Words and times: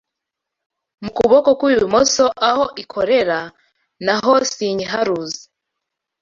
Mu 1.03 1.09
kuboko 1.17 1.49
kw’ibumoso 1.59 2.25
aho 2.49 2.65
ikorera, 2.83 3.39
na 4.05 4.15
ho 4.23 4.33
sinyiharuzi 4.51 5.43